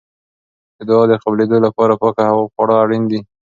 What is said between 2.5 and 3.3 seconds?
خواړه اړین دي.